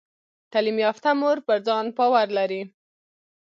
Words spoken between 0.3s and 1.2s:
تعلیم یافته